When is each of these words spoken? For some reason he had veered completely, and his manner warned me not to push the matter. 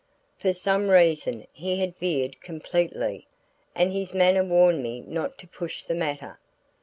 For 0.39 0.51
some 0.51 0.87
reason 0.87 1.45
he 1.53 1.79
had 1.79 1.95
veered 1.95 2.41
completely, 2.41 3.27
and 3.75 3.93
his 3.93 4.15
manner 4.15 4.43
warned 4.43 4.81
me 4.81 5.01
not 5.01 5.37
to 5.37 5.47
push 5.47 5.83
the 5.83 5.93
matter. 5.93 6.39